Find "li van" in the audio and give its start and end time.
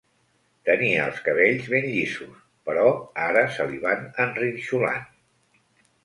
3.73-4.01